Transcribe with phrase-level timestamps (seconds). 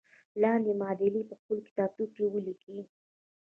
[0.41, 2.79] لاندې معادلې په خپلو کتابچو کې ولیکئ.